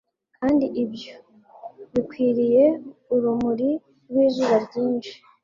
kandi 0.37 0.65
ibyo, 0.83 1.15
bitwikiriye 1.77 2.65
urumuri 3.13 3.69
rw'izuba 4.09 4.55
ryinshi 4.65 5.13